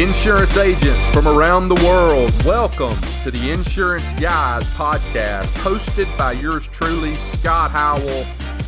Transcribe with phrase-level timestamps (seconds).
[0.00, 6.66] Insurance agents from around the world, welcome to the Insurance Guys podcast, hosted by yours
[6.68, 8.24] truly, Scott Howell,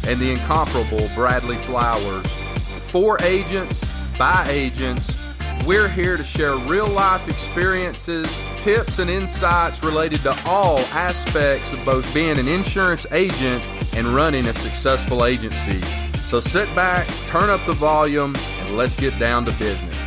[0.06, 2.30] and the incomparable Bradley Flowers.
[2.90, 3.82] For agents,
[4.18, 5.16] by agents,
[5.64, 11.82] we're here to share real life experiences, tips, and insights related to all aspects of
[11.86, 15.80] both being an insurance agent and running a successful agency.
[16.26, 20.01] So sit back, turn up the volume, and let's get down to business.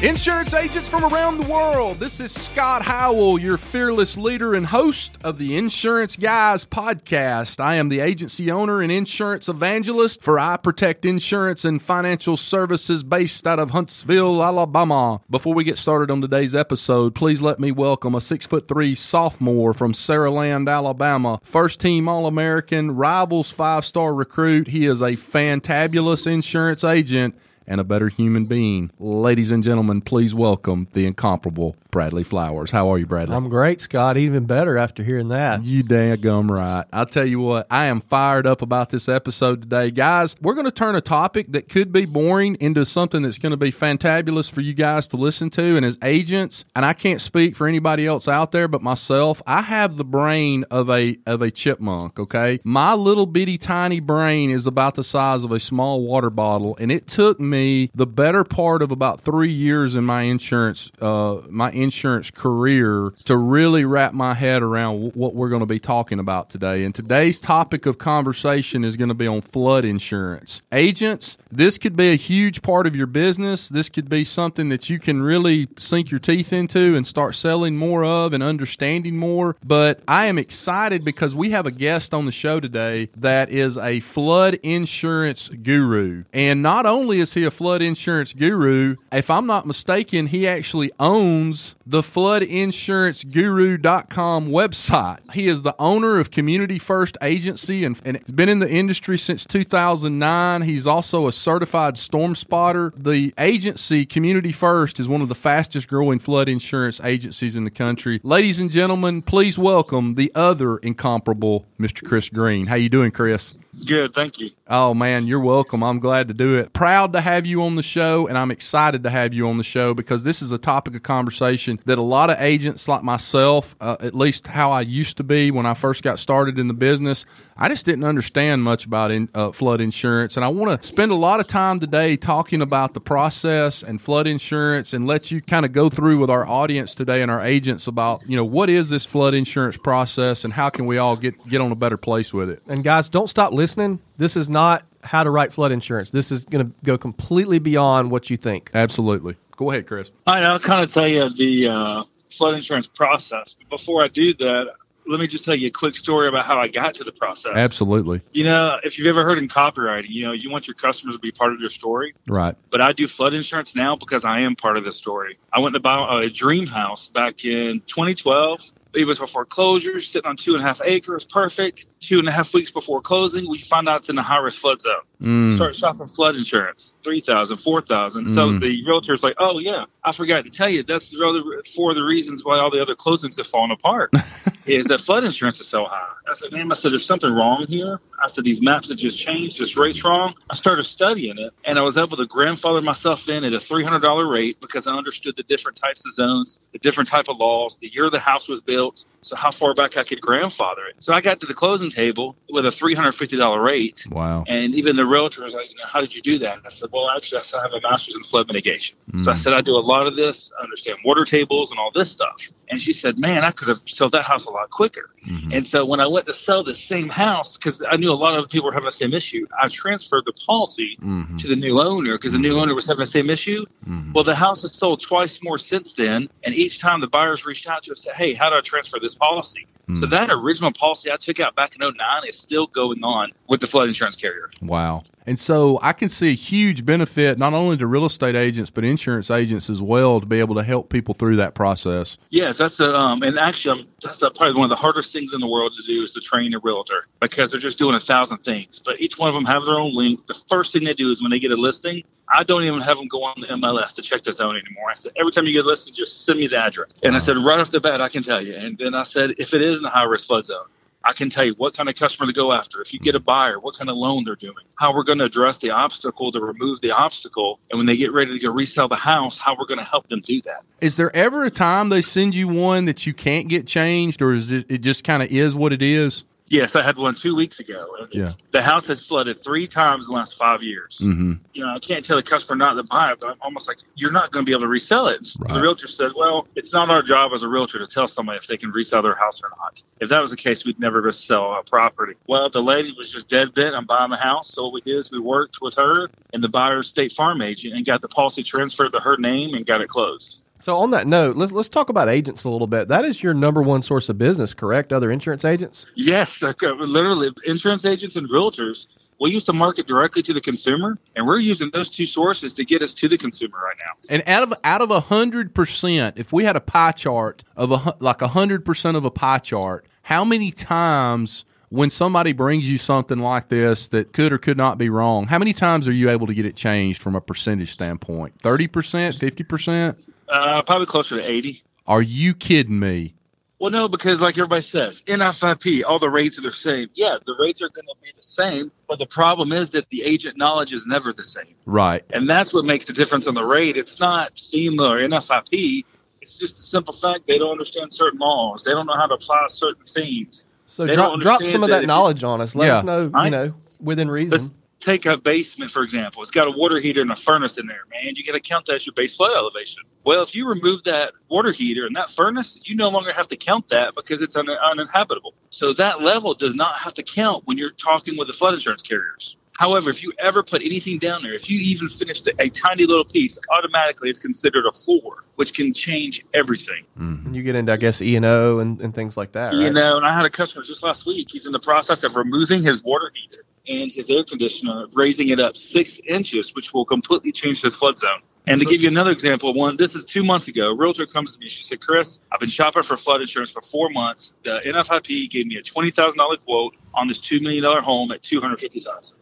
[0.00, 5.18] Insurance agents from around the world, this is Scott Howell, your fearless leader and host
[5.24, 7.58] of the Insurance Guys podcast.
[7.58, 13.02] I am the agency owner and insurance evangelist for I Protect Insurance and Financial Services
[13.02, 15.20] based out of Huntsville, Alabama.
[15.28, 18.94] Before we get started on today's episode, please let me welcome a six foot three
[18.94, 24.68] sophomore from Saraland, Alabama, first team All American, Rivals five star recruit.
[24.68, 27.36] He is a fantabulous insurance agent
[27.68, 28.90] and a better human being.
[28.98, 32.70] Ladies and gentlemen, please welcome the incomparable Bradley Flowers.
[32.70, 33.36] How are you, Bradley?
[33.36, 34.16] I'm great, Scott.
[34.16, 35.64] Even better after hearing that.
[35.64, 36.84] You damn gum right.
[36.92, 39.90] I'll tell you what, I am fired up about this episode today.
[39.90, 43.50] Guys, we're going to turn a topic that could be boring into something that's going
[43.50, 45.76] to be fantabulous for you guys to listen to.
[45.76, 49.62] And as agents, and I can't speak for anybody else out there but myself, I
[49.62, 52.58] have the brain of a of a chipmunk, okay?
[52.64, 56.92] My little bitty tiny brain is about the size of a small water bottle, and
[56.92, 57.57] it took me
[57.94, 63.36] the better part of about three years in my insurance uh my insurance career to
[63.36, 66.84] really wrap my head around what we're going to be talking about today.
[66.84, 70.62] And today's topic of conversation is going to be on flood insurance.
[70.72, 73.68] Agents, this could be a huge part of your business.
[73.68, 77.76] This could be something that you can really sink your teeth into and start selling
[77.76, 79.56] more of and understanding more.
[79.64, 83.78] But I am excited because we have a guest on the show today that is
[83.78, 86.24] a flood insurance guru.
[86.32, 90.90] And not only is he a flood insurance guru, if I'm not mistaken, he actually
[90.98, 95.32] owns the floodinsuranceguru.com website.
[95.32, 99.18] He is the owner of Community First Agency and, and has been in the industry
[99.18, 100.62] since 2009.
[100.62, 102.92] He's also a certified storm spotter.
[102.96, 107.70] The agency, Community First, is one of the fastest growing flood insurance agencies in the
[107.70, 108.20] country.
[108.22, 112.04] Ladies and gentlemen, please welcome the other incomparable Mr.
[112.04, 112.66] Chris Greene.
[112.66, 113.54] How you doing, Chris?
[113.86, 114.50] Good, thank you.
[114.66, 115.82] Oh man, you're welcome.
[115.82, 116.72] I'm glad to do it.
[116.72, 119.64] Proud to have you on the show, and I'm excited to have you on the
[119.64, 123.74] show because this is a topic of conversation that a lot of agents like myself,
[123.80, 126.74] uh, at least how I used to be when I first got started in the
[126.74, 127.24] business,
[127.56, 131.12] I just didn't understand much about in, uh, flood insurance, and I want to spend
[131.12, 135.40] a lot of time today talking about the process and flood insurance, and let you
[135.40, 138.68] kind of go through with our audience today and our agents about you know what
[138.68, 141.96] is this flood insurance process and how can we all get get on a better
[141.96, 142.62] place with it.
[142.68, 146.10] And guys, don't stop listening listening, this is not how to write flood insurance.
[146.10, 148.70] This is going to go completely beyond what you think.
[148.74, 149.36] Absolutely.
[149.56, 150.10] Go ahead, Chris.
[150.26, 153.56] All right, I'll kind of tell you the uh, flood insurance process.
[153.58, 154.66] But before I do that,
[155.06, 157.52] let me just tell you a quick story about how I got to the process.
[157.54, 158.20] Absolutely.
[158.32, 161.20] You know, if you've ever heard in copywriting, you know, you want your customers to
[161.20, 162.14] be part of your story.
[162.26, 162.54] Right.
[162.70, 165.38] But I do flood insurance now because I am part of the story.
[165.52, 168.72] I went to buy a dream house back in 2012.
[168.94, 171.86] It was before closure, sitting on two and a half acres, perfect.
[172.00, 174.60] Two and a half weeks before closing, we find out it's in a high risk
[174.60, 175.02] flood zone.
[175.20, 175.54] Mm.
[175.54, 178.34] Start shopping flood insurance, 3000 4000 mm.
[178.34, 181.42] So the realtor's like, oh, yeah, I forgot to tell you, that's the other,
[181.74, 184.12] four of the reasons why all the other closings have fallen apart
[184.66, 186.12] is that flood insurance is so high.
[186.30, 188.00] I said, man, I said, there's something wrong here.
[188.22, 190.34] I said, these maps have just changed, this rate's wrong.
[190.48, 194.30] I started studying it, and I was able to grandfather myself in at a $300
[194.30, 197.92] rate because I understood the different types of zones, the different type of laws, the
[197.92, 198.77] year the house was built,
[199.22, 200.96] so how far back I could grandfather it.
[201.00, 204.06] So I got to the closing table with a $350 rate.
[204.10, 204.44] Wow.
[204.46, 206.58] And even the realtor was like, you know, how did you do that?
[206.58, 208.96] And I said, well, actually, I, have a master's in flood mitigation.
[209.10, 209.20] Mm.
[209.20, 210.52] So I said, I do a lot of this.
[210.58, 212.50] I understand water tables and all this stuff.
[212.70, 215.10] And she said, man, I could have sold that house a lot quicker.
[215.26, 215.52] Mm-hmm.
[215.52, 218.38] And so when I went to sell the same house, because I knew a lot
[218.38, 221.38] of people were having the same issue, I transferred the policy mm-hmm.
[221.38, 222.60] to the new owner because the new mm-hmm.
[222.60, 223.64] owner was having the same issue.
[223.86, 224.12] Mm-hmm.
[224.12, 226.28] Well, the house has sold twice more since then.
[226.44, 228.98] And each time the buyers reached out to us said, hey, how do I transfer
[229.00, 229.66] this policy?
[229.94, 230.10] So hmm.
[230.10, 231.94] that original policy I took out back in 09
[232.28, 234.50] is still going on with the flood insurance carrier.
[234.60, 235.04] Wow.
[235.28, 238.82] And so I can see a huge benefit not only to real estate agents but
[238.82, 242.16] insurance agents as well to be able to help people through that process.
[242.30, 245.34] Yes, that's the um, and actually um, that's the, probably one of the hardest things
[245.34, 248.00] in the world to do is to train a realtor because they're just doing a
[248.00, 248.80] thousand things.
[248.82, 250.26] But each one of them have their own link.
[250.26, 252.96] The first thing they do is when they get a listing, I don't even have
[252.96, 254.90] them go on the MLS to check the zone anymore.
[254.90, 256.90] I said every time you get a listing, just send me the address.
[257.02, 258.54] And I said right off the bat, I can tell you.
[258.54, 260.64] And then I said if it is in a high risk flood zone,
[261.08, 262.82] I can tell you what kind of customer to go after.
[262.82, 265.24] If you get a buyer, what kind of loan they're doing, how we're going to
[265.24, 268.88] address the obstacle to remove the obstacle, and when they get ready to go resell
[268.88, 270.64] the house, how we're going to help them do that.
[270.82, 274.34] Is there ever a time they send you one that you can't get changed, or
[274.34, 276.26] is it, it just kind of is what it is?
[276.50, 277.86] Yes, I had one two weeks ago.
[278.10, 278.30] Yeah.
[278.52, 281.00] The house has flooded three times in the last five years.
[281.02, 281.34] Mm-hmm.
[281.52, 283.78] You know, I can't tell the customer not to buy it, but I'm almost like
[283.94, 285.28] you're not going to be able to resell it.
[285.38, 285.54] Right.
[285.54, 288.46] The realtor said, "Well, it's not our job as a realtor to tell somebody if
[288.46, 289.82] they can resell their house or not.
[290.00, 293.28] If that was the case, we'd never sell a property." Well, the lady was just
[293.28, 296.08] dead bent on buying the house, so what we did is we worked with her
[296.32, 299.66] and the buyer's state farm agent and got the policy transferred to her name and
[299.66, 300.47] got it closed.
[300.60, 302.88] So on that note, let's let's talk about agents a little bit.
[302.88, 304.92] That is your number one source of business, correct?
[304.92, 305.86] Other insurance agents?
[305.94, 308.86] Yes, uh, literally, insurance agents and realtors.
[309.20, 312.64] We used to market directly to the consumer, and we're using those two sources to
[312.64, 313.92] get us to the consumer right now.
[314.08, 317.72] And out of out of a hundred percent, if we had a pie chart of
[317.72, 322.70] a like a hundred percent of a pie chart, how many times when somebody brings
[322.70, 325.92] you something like this that could or could not be wrong, how many times are
[325.92, 328.40] you able to get it changed from a percentage standpoint?
[328.40, 329.98] Thirty percent, fifty percent?
[330.28, 331.62] Uh, probably closer to 80.
[331.86, 333.14] Are you kidding me?
[333.58, 336.88] Well, no, because like everybody says, NFIP, all the rates are the same.
[336.94, 340.04] Yeah, the rates are going to be the same, but the problem is that the
[340.04, 341.54] agent knowledge is never the same.
[341.66, 342.04] Right.
[342.10, 343.76] And that's what makes the difference on the rate.
[343.76, 345.84] It's not FEMA or NFIP.
[346.20, 348.62] It's just a simple fact they don't understand certain laws.
[348.62, 350.44] They don't know how to apply certain things.
[350.66, 352.54] So They drop don't drop understand some of that that if you- knowledge on us.
[352.54, 352.76] Let Yeah.
[352.78, 354.54] us know, you know, within Let's reason.
[354.80, 356.22] Take a basement, for example.
[356.22, 358.14] It's got a water heater and a furnace in there, man.
[358.14, 359.84] You got to count that as your base flood elevation.
[360.04, 363.36] Well, if you remove that water heater and that furnace, you no longer have to
[363.36, 365.34] count that because it's un- uninhabitable.
[365.50, 368.82] So that level does not have to count when you're talking with the flood insurance
[368.82, 369.36] carriers.
[369.58, 373.04] However, if you ever put anything down there, if you even finished a, tiny little
[373.04, 376.84] piece, automatically it's considered a floor, which can change everything.
[376.96, 379.58] And you get into, I guess, E and O and things like that, right?
[379.58, 381.28] You know, and I had a customer just last week.
[381.32, 385.40] He's in the process of removing his water heater and his air conditioner, raising it
[385.40, 388.22] up six inches, which will completely change his flood zone.
[388.46, 390.70] And to give you another example, one this is two months ago.
[390.70, 391.48] A realtor comes to me.
[391.50, 394.32] She said, "Chris, I've been shopping for flood insurance for four months.
[394.42, 398.10] The NFIP gave me a twenty thousand dollar quote on this two million dollar home
[398.10, 399.18] at two hundred fifty thousand.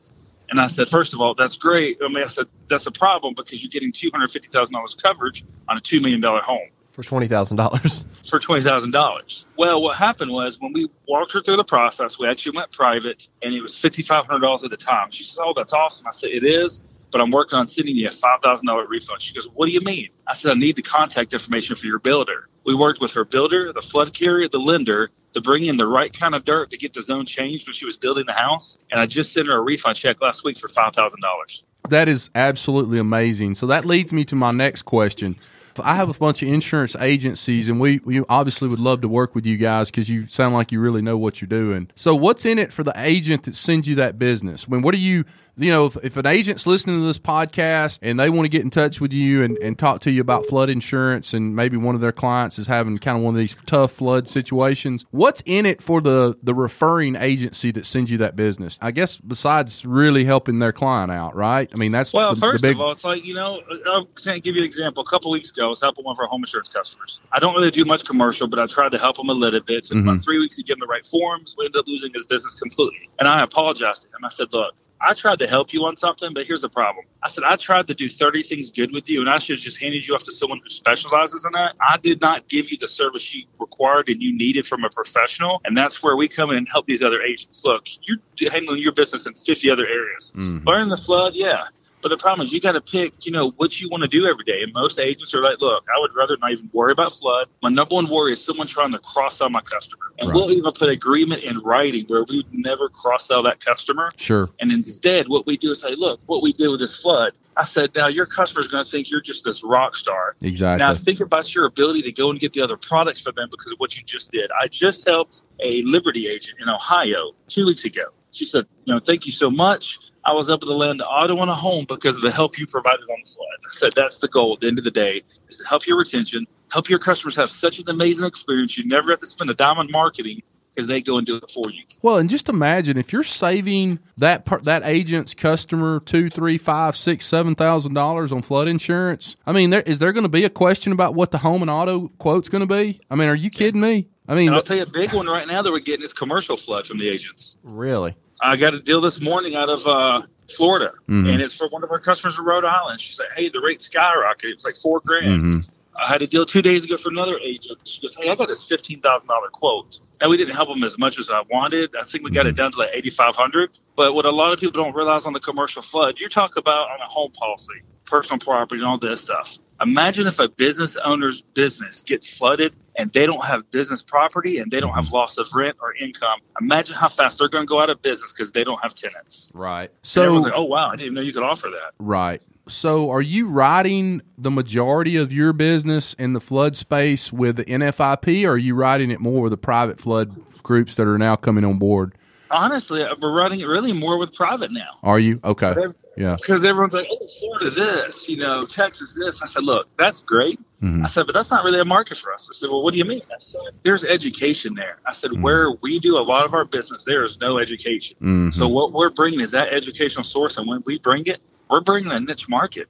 [0.49, 1.99] And I said, first of all, that's great.
[2.05, 4.95] I mean, I said that's a problem because you're getting two hundred fifty thousand dollars
[4.95, 8.07] coverage on a two million dollar home For twenty thousand dollars.
[8.27, 9.47] for twenty thousand dollars.
[9.59, 13.29] Well, what happened was when we walked her through the process, we actually went private,
[13.43, 15.11] and it was fifty five hundred dollars at the time.
[15.11, 16.81] She said, "Oh, that's awesome." I said, "It is."
[17.13, 19.21] But I'm working on sending you a five thousand dollar refund.
[19.21, 21.99] She goes, "What do you mean?" I said, "I need the contact information for your
[21.99, 25.87] builder." We worked with her builder, the flood carrier, the lender to bring in the
[25.87, 28.79] right kind of dirt to get the zone changed when she was building the house.
[28.91, 31.63] And I just sent her a refund check last week for five thousand dollars.
[31.91, 33.55] That is absolutely amazing.
[33.55, 35.37] So that leads me to my next question.
[35.81, 39.35] I have a bunch of insurance agencies, and we, we obviously would love to work
[39.35, 41.91] with you guys because you sound like you really know what you're doing.
[41.95, 44.67] So, what's in it for the agent that sends you that business?
[44.69, 45.25] When what do you,
[45.59, 48.63] you know, if, if an agent's listening to this podcast and they want to get
[48.63, 51.95] in touch with you and, and talk to you about flood insurance, and maybe one
[51.95, 55.67] of their clients is having kind of one of these tough flood situations, what's in
[55.67, 58.79] it for the, the referring agency that sends you that business?
[58.83, 61.71] I guess besides really helping their client out, right?
[61.73, 62.77] I mean, that's Well, the, first the big.
[62.77, 65.03] of all, it's like you know, I'll say- give you an example.
[65.03, 67.21] A couple weeks ago, I was helping one of our home insurance customers.
[67.33, 69.85] I don't really do much commercial, but I tried to help him a little bit.
[69.85, 70.23] Took about mm-hmm.
[70.23, 71.55] three weeks to give him the right forms.
[71.59, 74.25] We ended up losing his business completely, and I apologized to him.
[74.25, 77.05] I said, "Look, I tried to help you on something, but here's the problem.
[77.23, 79.63] I said I tried to do 30 things good with you, and I should have
[79.63, 81.75] just handed you off to someone who specializes in that.
[81.81, 85.61] I did not give you the service you required and you needed from a professional,
[85.65, 87.65] and that's where we come in and help these other agents.
[87.65, 90.33] Look, you're handling your business in 50 other areas.
[90.35, 90.65] Mhm.
[90.67, 91.65] Learn the flood, yeah.
[92.07, 94.29] But the problem is you got to pick, you know, what you want to do
[94.29, 94.63] every day.
[94.63, 97.49] And most agents are like, look, I would rather not even worry about flood.
[97.65, 100.13] My number one worry is someone trying to cross sell my customer.
[100.21, 100.37] And Right.
[100.37, 104.13] we'll even put agreement in writing where we would never cross sell that customer.
[104.19, 104.49] Sure.
[104.61, 107.33] And instead, what we do is say, look, what we did with this flood.
[107.57, 110.37] I said, now your customer's going to think you're just this rock star.
[110.43, 110.87] Exactly.
[110.87, 113.73] Now think about your ability to go and get the other products for them because
[113.73, 114.49] of what you just did.
[114.53, 118.05] I just helped a Liberty agent in Ohio two weeks ago.
[118.37, 119.99] She said, you know, thank you so much.
[120.25, 122.67] I was able to land the auto on a home because of the help you
[122.67, 123.47] provided on the flood.
[123.65, 125.97] I said that's the goal at the end of the day is to help your
[125.97, 128.77] retention, help your customers have such an amazing experience.
[128.77, 130.43] You never have to spend a dime on marketing
[130.75, 131.83] because they go and do it for you.
[132.03, 136.95] Well, and just imagine if you're saving that per, that agent's customer two, three, five,
[136.97, 139.37] six, seven thousand dollars on flood insurance.
[139.47, 141.71] I mean, there is there going to be a question about what the home and
[141.71, 143.01] auto quote's going to be?
[143.11, 144.09] I mean, are you kidding me?
[144.29, 146.13] I mean, And I'll tell you a big one right now that we're getting is
[146.13, 147.57] commercial flood from the agents.
[147.63, 148.17] Really?
[148.41, 150.23] I got a deal this morning out of uh,
[150.55, 151.33] Florida, Mhm.
[151.33, 153.01] and it's for one of our customers in Rhode Island.
[153.01, 154.51] She's like, "Hey, the rate skyrocketed.
[154.51, 155.71] It was like four grand." Mhm.
[155.99, 157.89] I had a deal two days ago for another agent.
[157.89, 160.85] She goes, "Hey, I got this fifteen thousand dollar quote." And we didn't help them
[160.85, 161.95] as much as I wanted.
[161.97, 163.79] I think we got it down to like eighty five hundred.
[163.97, 166.91] But what a lot of people don't realize on the commercial flood, you talk about
[166.91, 169.59] on a home policy, personal property, and all this stuff.
[169.81, 174.71] Imagine if a business owner's business gets flooded and they don't have business property and
[174.71, 175.17] they don't have mm-hmm.
[175.17, 176.41] loss of rent or income.
[176.61, 179.51] Imagine how fast they're going to go out of business because they don't have tenants.
[179.55, 179.91] Right.
[180.03, 181.93] So like, oh wow, I didn't even know you could offer that.
[181.99, 182.43] Right.
[182.69, 187.65] So, are you writing the majority of your business in the flood space with the
[187.65, 191.37] NFIP, or are you writing it more with the private flood groups that are now
[191.37, 192.17] coming on board?
[192.51, 194.91] Honestly, uh, we're running it really more with private now.
[195.03, 195.75] Are you okay?
[196.17, 196.37] Yeah.
[196.37, 199.43] because everyone's like, oh, Florida this, you know, Texas this.
[199.43, 200.59] I said, look, that's great.
[200.83, 201.03] Mhm.
[201.05, 202.49] I said, but that's not really a market for us.
[202.51, 203.21] I said, well, what do you mean?
[203.31, 204.99] I said, there's education there.
[205.07, 208.17] I said, where we do a lot of our business, there is no education.
[208.23, 208.55] Mhm.
[208.55, 212.11] So what we're bringing is that educational source, and when we bring it, we're bringing
[212.13, 212.89] a niche market.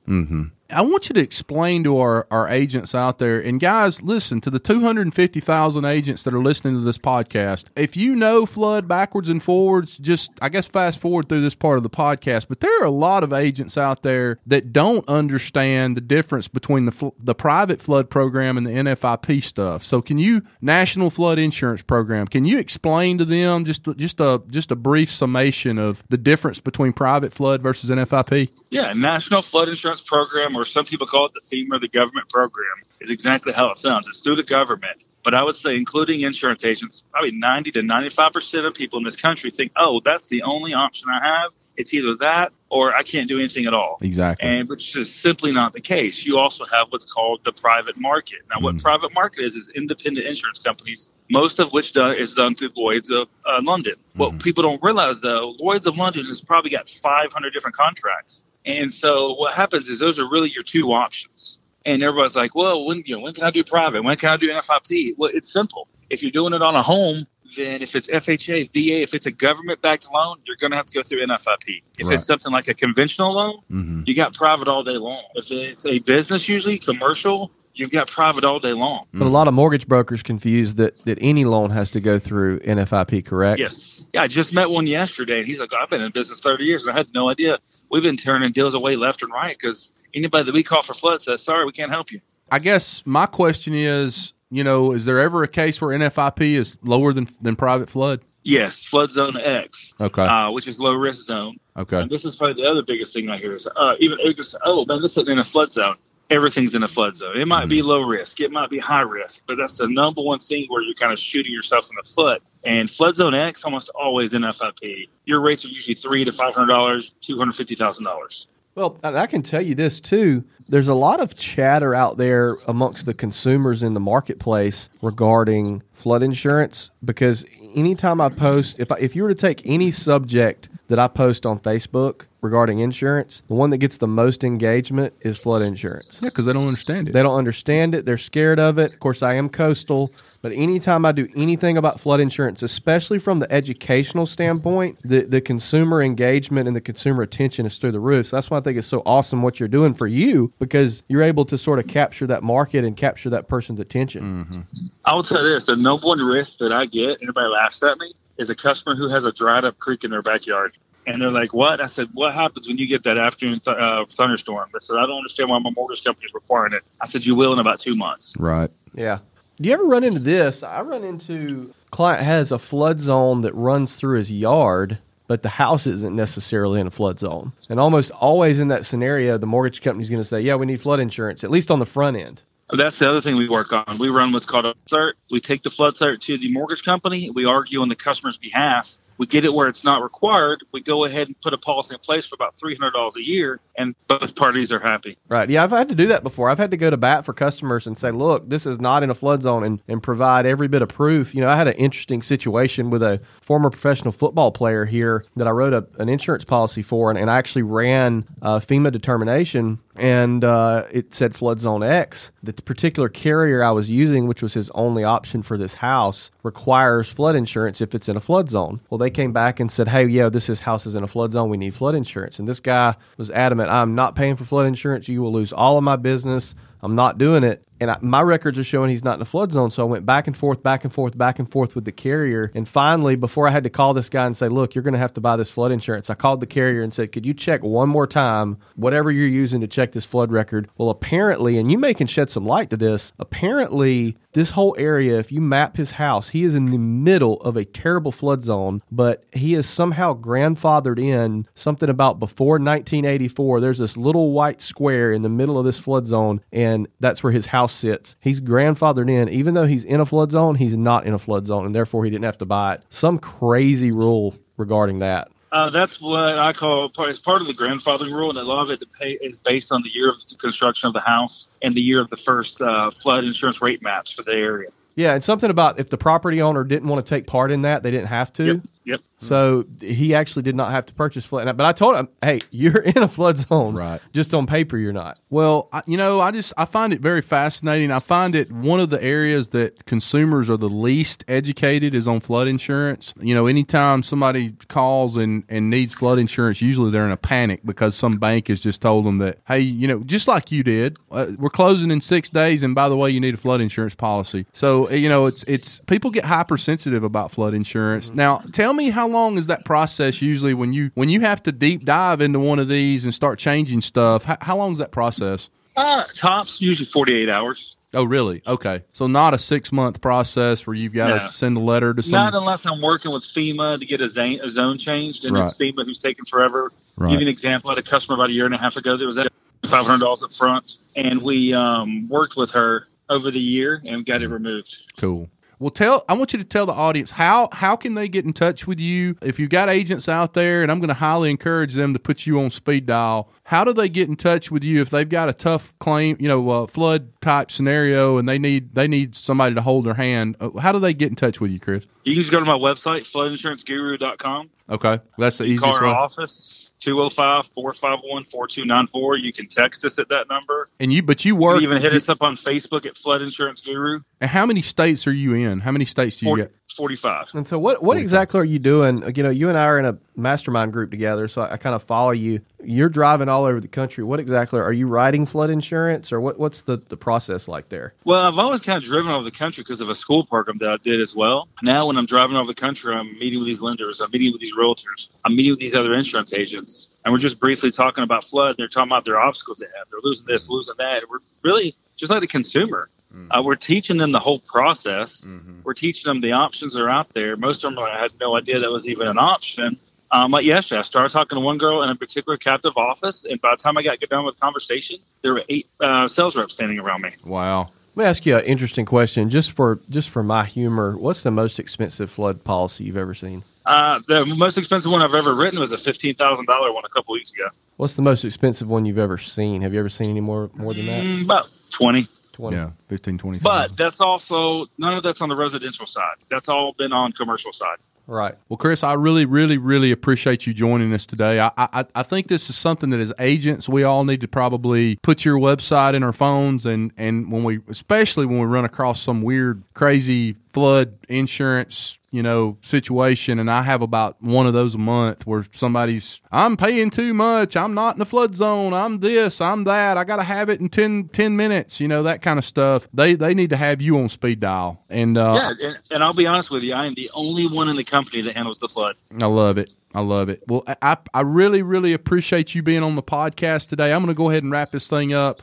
[0.69, 4.51] I want you to explain to our, our agents out there, and guys, listen to
[4.51, 7.67] the 250,000 agents that are listening to this podcast.
[7.77, 11.77] If you know flood backwards and forwards, just, I guess, fast forward through this part
[11.77, 12.49] of the podcast.
[12.49, 16.87] But there are a lot of agents out there that don't understand the difference between
[16.87, 19.85] the, the private flood program and the NFIP stuff.
[19.85, 24.43] So, can you, National Flood Insurance Program, can you explain to them just, just, a,
[24.49, 28.51] just a brief summation of the difference between private flood versus NFIP?
[28.71, 32.29] Yeah, National Flood Insurance Program, or some people call it the FEMA, or the government
[32.29, 32.67] program,
[33.01, 34.09] is exactly how it sounds.
[34.09, 35.07] It's through the government.
[35.23, 39.17] But I would say, including insurance agents, probably 90 to 95% of people in this
[39.17, 41.53] country think, oh, that's the only option I have.
[41.77, 43.99] It's either that or I can't do anything at all.
[44.01, 44.49] Exactly.
[44.49, 46.25] And which is simply not the case.
[46.25, 48.39] You also have what's called the private market.
[48.49, 48.83] Now, what Mhm.
[48.83, 53.11] private market is is independent insurance companies, most of which done, is done through Lloyd's
[53.11, 53.95] of uh, London.
[54.15, 58.93] What people don't realize though, Lloyd's of London has probably got 500 different contracts, and
[58.93, 61.61] so what happens is those are really your two options.
[61.85, 64.03] And everybody's like, well, when you know, when can I do private?
[64.03, 65.15] When can I do NFIP?
[65.17, 65.89] Well, it's simple.
[66.11, 69.31] If you're doing it on a home, then if it's FHA, VA, if it's a
[69.31, 71.83] government-backed loan, you're going to have to go through NFIP.
[71.99, 72.15] If Right.
[72.15, 75.23] it's something like a conventional loan, hmm you got private all day long.
[75.35, 79.07] If it's a business, usually commercial, you've got private all day long.
[79.13, 82.61] But a lot of mortgage brokers confuse that that any loan has to go through
[82.61, 83.61] NFIP, correct?
[83.61, 84.03] Yes.
[84.13, 86.87] Yeah, I just met one yesterday, and he's like, I've been in business 30 years,
[86.87, 87.59] and I had no idea.
[87.91, 91.23] We've been turning deals away left and right because anybody that we call for flood
[91.23, 92.21] says, sorry, we can't help you.
[92.51, 96.77] I guess my question is, you know, is there ever a case where NFIP is
[96.83, 98.21] lower than than private flood?
[98.43, 100.23] Yes, flood zone X, Okay.
[100.23, 101.57] uh, which is low risk zone.
[101.77, 102.01] Okay.
[102.03, 104.85] And this is probably the other biggest thing I hear is uh, even agents oh,
[104.87, 105.97] man, this is in a flood zone.
[106.29, 107.37] Everything's in a flood zone.
[107.37, 107.87] It might be Mm-hmm.
[107.89, 110.95] low risk, it might be high risk, but that's the number one thing where you're
[110.95, 112.43] kind of shooting yourself in the foot.
[112.65, 115.09] And flood zone X almost always NFIP.
[115.25, 118.49] Your rates are usually three to five hundred dollars, two hundred fifty thousand dollars.
[118.75, 120.45] Well, I can tell you this too.
[120.69, 126.23] There's a lot of chatter out there amongst the consumers in the marketplace regarding flood
[126.23, 130.99] insurance because anytime I post, if I, if you were to take any subject that
[130.99, 135.63] I post on Facebook regarding insurance, the one that gets the most engagement is flood
[135.63, 136.21] insurance.
[136.23, 137.13] Yeah, because they don't understand it.
[137.13, 138.07] They don't understand it.
[138.07, 138.93] They're scared of it.
[138.93, 140.11] Of course, I am coastal,
[140.43, 145.41] but anytime I do anything about flood insurance, especially from the educational standpoint, the, the
[145.41, 148.27] consumer engagement and the consumer attention is through the roof.
[148.27, 151.23] So that's why I think it's so awesome what you're doing for you because you're
[151.23, 154.45] able to sort of capture that market and capture that person's attention.
[154.45, 154.61] Mm-hmm.
[155.05, 157.99] I would say this: the number one risk that I get, and everybody laughs at
[157.99, 160.77] me, is a customer who has a dried up creek in their backyard.
[161.07, 164.05] And they're like, "What?" I said, "What happens when you get that afternoon th- uh,
[164.11, 167.25] thunderstorm?" They said, "I don't understand why my mortgage company is requiring it." I said,
[167.25, 168.71] "You will in about two months." right.
[168.95, 169.19] Yeah.
[169.61, 170.63] Do you ever run into this?
[170.63, 175.49] I run into client has a flood zone that runs through his yard, but the
[175.49, 177.53] house isn't necessarily in a flood zone.
[177.71, 180.67] And almost always in that scenario, the mortgage company is going to say, "Yeah, we
[180.67, 183.73] need flood insurance, at least on the front end." That's the other thing we work
[183.73, 183.99] on.
[183.99, 185.13] We run what's called a cert.
[185.31, 187.31] We take the flood cert to the mortgage company.
[187.31, 188.99] We argue on the customer's behalf.
[189.19, 190.65] We get it where it's not required.
[190.73, 193.25] We go ahead and put a policy in place for about three hundred dollars a
[193.25, 195.17] year, and both parties are happy.
[195.29, 195.49] Right.
[195.49, 196.51] Yeah, I've had to do that before.
[196.51, 199.11] I've had to go to bat for customers and say, look, this is not in
[199.11, 201.35] a flood zone and, and provide every bit of proof.
[201.35, 205.47] You know, I had an interesting situation with a former professional football player here that
[205.47, 209.79] I wrote a, an insurance policy for, and, and I actually ran uh, FEMA determination,
[209.95, 212.31] and uh, it said flood zone X.
[212.43, 217.09] The particular carrier I was using, which was his only option for this house, requires
[217.11, 218.81] flood insurance if it's in a flood zone.
[218.89, 221.33] Well, they came back and said, hey, yeah, this is house is in a flood
[221.33, 221.51] zone.
[221.51, 222.39] We need flood insurance.
[222.39, 225.09] And this guy was adamant, I'm not paying for flood insurance.
[225.09, 226.55] You will lose all of my business.
[226.81, 227.66] I'm not doing it.
[227.81, 229.71] And I, my records are showing he's not in the flood zone.
[229.71, 232.51] So I went back and forth, back and forth, back and forth with the carrier.
[232.55, 234.99] And finally, before I had to call this guy and say, look, you're going to
[234.99, 237.63] have to buy this flood insurance, I called the carrier and said, could you check
[237.63, 240.69] one more time whatever you're using to check this flood record?
[240.77, 245.19] Well, apparently, and you may can shed some light to this, apparently, this whole area,
[245.19, 248.83] if you map his house, he is in the middle of a terrible flood zone,
[248.93, 253.61] but he is somehow grandfathered in something about before 1984.
[253.61, 257.33] There's this little white square in the middle of this flood zone, and that's where
[257.33, 258.17] his house sits.
[258.21, 261.47] He's grandfathered in, even though he's in a flood zone, he's not in a flood
[261.47, 262.83] zone, and therefore he didn't have to buy it.
[262.91, 265.29] Some crazy rule regarding that.
[265.53, 268.63] Uh, that's what I call part, it's part of the grandfathering rule, and a lot
[268.63, 268.83] of it
[269.23, 272.11] is based on the year of the construction of the house and the year of
[272.11, 274.69] the first uh, flood insurance rate maps for the area.
[274.97, 277.83] Yeah, and something about if the property owner didn't want to take part in that,
[277.83, 278.45] they didn't have to.
[278.45, 278.61] Yep.
[278.87, 279.01] Yep.
[279.19, 281.45] So he actually did not have to purchase flood.
[281.57, 283.75] But I told him, hey, you're in a flood zone.
[283.75, 284.01] Right.
[284.13, 285.19] Just on paper, you're not.
[285.29, 287.91] Well, I, you know, I just I find it very fascinating.
[287.91, 292.21] I find it one of the areas that consumers are the least educated is on
[292.21, 293.13] flood insurance.
[293.21, 297.63] You know, anytime somebody calls and and needs flood insurance, usually they're in a panic
[297.65, 300.99] because some bank has just told them that, hey, you know, just like you did,
[301.11, 303.97] uh, we're closing in six days, and by the way, you need a flood insurance
[303.97, 304.47] policy.
[304.53, 308.13] So you know, it's it's people get hypersensitive about flood insurance.
[308.13, 311.53] Now, tell me how long is that process usually when you when you have to
[311.53, 314.25] deep dive into one of these and start changing stuff?
[314.25, 315.49] How, how long is that process?
[315.77, 317.77] Uh, tops usually 48 hours.
[317.95, 318.43] Oh, really?
[318.47, 318.83] Okay.
[318.93, 321.19] So not a six month process where you've got No.
[321.27, 322.13] to send a letter to some.
[322.13, 325.55] Not unless I'm working with FEMA to get a zone, a zone changed, and it's
[325.57, 326.73] FEMA who's taking forever.
[326.97, 327.11] Right.
[327.11, 327.71] Give you an example.
[327.71, 329.29] I had a customer about a year and a half ago that was at
[329.63, 334.29] $500 up front, and we um, worked with her over the year and got it
[334.29, 334.79] removed.
[334.97, 335.29] Cool.
[335.59, 336.05] Well, tell.
[336.09, 338.79] I want you to tell the audience how how can they get in touch with
[338.79, 341.99] you if you've got agents out there, and I'm going to highly encourage them to
[341.99, 343.31] put you on speed dial.
[343.45, 346.29] How do they get in touch with you if they've got a tough claim, you
[346.29, 350.37] know, uh, flood type scenario, and they need they need somebody to hold their hand?
[350.41, 351.85] Uh, How do they get in touch with you, Chris?
[352.05, 354.51] You can just go to my website, floodinsuranceguru.com.
[354.69, 355.95] Okay, that's the You call easiest our way.
[355.95, 359.17] office, 205 451 4294.
[359.19, 360.69] You can text us at that number.
[360.81, 361.55] And you, but you You work.
[361.57, 364.01] can even hit us up on Facebook at Flood Insurance Guru.
[364.21, 365.46] And how many states are you in?
[365.61, 366.53] How many states do you 40, get?
[366.77, 367.35] 45.
[367.35, 369.03] And so, what what exactly are you doing?
[369.17, 371.75] You know, you and I are in a mastermind group together, so I, I kind
[371.75, 372.41] of follow you.
[372.63, 374.05] You're driving all over the country.
[374.05, 376.39] What exactly are you writing flood insurance, or what?
[376.39, 377.95] What's the, the process like there?
[378.05, 380.69] Well, I've always kind of driven over the country because of a school program that
[380.69, 381.49] I did as well.
[381.63, 384.41] Now, when I'm driving over the country, I'm meeting with these lenders, I'm meeting with
[384.41, 388.25] these realtors, I'm meeting with these other insurance agents, and we're just briefly talking about
[388.25, 388.57] flood.
[388.59, 389.87] They're talking about their obstacles they have.
[389.91, 391.03] They're losing this, losing that.
[391.09, 392.91] We're really just like the consumer.
[393.31, 395.27] Uh, we're teaching them the whole process.
[395.65, 397.37] We're teaching them the options that are out there.
[397.37, 399.79] Most of them I had no idea that was even an option.
[400.11, 403.41] Um, like yesterday, I started talking to one girl in a particular captive office, and
[403.41, 406.37] by the time I got get done with the conversation, there were eight uh, sales
[406.37, 407.11] reps standing around me.
[407.25, 407.71] Wow.
[407.97, 410.97] Let me ask you an interesting question, just for just for my humor.
[410.99, 413.43] What's the most expensive flood policy you've ever seen?
[413.65, 416.91] Uh, the most expensive one I've ever written was a fifteen thousand dollar one a
[416.91, 417.49] couple weeks ago.
[417.79, 419.63] What's the most expensive one you've ever seen?
[419.63, 421.05] Have you ever seen any more more than that?
[421.05, 422.07] Mm, about twenty.
[422.37, 422.57] Twenty.
[422.59, 423.39] Yeah, 15, 20.
[423.41, 426.17] But that's also none of that's on the residential side.
[426.31, 427.79] That's all been on commercial side.
[428.07, 428.35] Right.
[428.49, 431.41] Well, Chris, I really, really, really appreciate you joining us today.
[431.41, 434.97] I, I, I think this is something that as agents, we all need to probably
[434.97, 439.01] put your website in our phones, and and when we, especially when we run across
[439.01, 444.75] some weird, crazy flood insurance, you know, situation, and I have about one of those
[444.75, 449.01] a month where somebody's, I'm paying too much, I'm not in the flood zone, I'm
[449.01, 452.23] this, I'm that, I got to have it in 10, 10 minutes, you know, that
[452.23, 452.89] kind of stuff.
[452.95, 456.15] They they need to have you on speed dial, and uh, yeah, and, and I'll
[456.15, 458.69] be honest with you, I am the only one in the company that handles the
[458.69, 458.97] flood.
[459.21, 459.71] I love it.
[459.95, 460.43] I love it.
[460.49, 463.93] Well, I- I, I really, really appreciate you being on the podcast today.
[463.93, 465.37] I'm going to go ahead and wrap this thing up.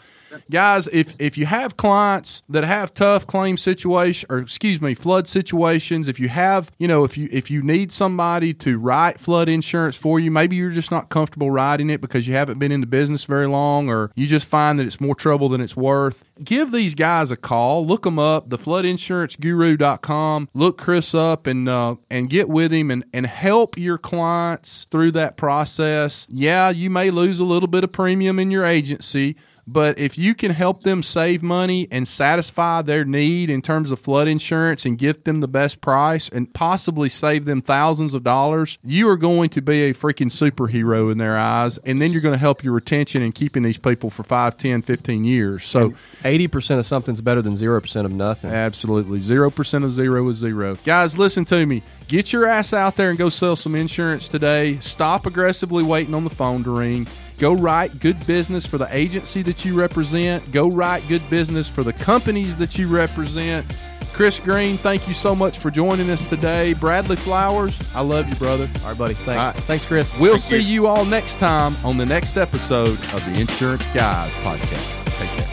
[0.50, 5.28] Guys, if if you have clients that have tough claim situation or excuse me, flood
[5.28, 9.50] situations, if you have, you know, if you if you need somebody to write flood
[9.50, 12.82] insurance for you, maybe you're just not comfortable writing it because you haven't been in
[12.82, 16.24] the business very long or you just find that it's more trouble than it's worth.
[16.44, 17.86] Give these guys a call.
[17.86, 20.50] Look them up, thefloodinsuranceguru.com.
[20.54, 25.12] Look Chris up and uh, and get with him and, and help your clients through
[25.12, 26.28] that process.
[26.30, 30.36] Yeah, you may lose a little bit of premium in your agency, but if you
[30.36, 34.98] can help them save money and satisfy their need in terms of flood insurance and
[34.98, 39.50] give them the best price and possibly save them thousands of dollars, you are going
[39.50, 41.78] to be a freaking superhero in their eyes.
[41.80, 44.82] And then you're going to help your retention and keeping these people for 5, 10,
[44.82, 45.64] 15 years.
[45.64, 45.94] So,
[46.26, 48.50] Eighty percent of something's better than zero percent of nothing.
[48.52, 49.20] Absolutely.
[49.20, 50.78] 0% of zero is zero.
[50.86, 51.84] Guys, listen to me.
[52.08, 54.78] Get your ass out there and go sell some insurance today.
[54.80, 57.08] Stop aggressively waiting on the phone to ring.
[57.38, 60.50] Go write good business for the agency that you represent.
[60.52, 63.66] Go write good business for the companies that you represent.
[64.14, 66.74] Chris Greene, thank you so much for joining us today.
[66.74, 68.70] Bradley Flowers, I love you, brother.
[68.84, 69.14] All right, buddy.
[69.16, 69.42] Thanks.
[69.42, 69.56] Right.
[69.66, 70.20] Thanks, Chris.
[70.20, 70.82] We'll Thank see you.
[70.82, 75.18] you all next time on the next episode of the Insurance Guys podcast.
[75.18, 75.48] Take care.